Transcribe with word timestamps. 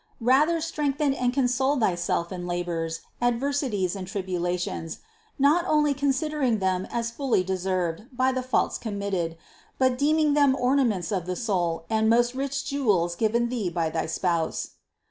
Rather 0.19 0.59
strengthen 0.59 1.13
and 1.13 1.31
con 1.31 1.47
sole 1.47 1.77
thyself 1.79 2.31
in 2.31 2.47
labors, 2.47 3.01
adversities 3.21 3.95
and 3.95 4.07
tribulations, 4.07 4.97
not 5.37 5.63
only 5.67 5.93
considering 5.93 6.57
them 6.57 6.87
as 6.89 7.11
fully 7.11 7.43
deserved 7.43 8.05
by 8.11 8.31
the 8.31 8.41
faults 8.41 8.79
committed, 8.79 9.37
but 9.77 9.99
deeming 9.99 10.33
them 10.33 10.55
ornaments 10.57 11.11
of 11.11 11.27
the 11.27 11.35
soul 11.35 11.85
and 11.87 12.09
most 12.09 12.33
rich 12.33 12.65
jewels 12.65 13.13
given 13.13 13.49
thee 13.49 13.69
by 13.69 13.91
thy 13.91 14.07
Spouse. 14.07 14.71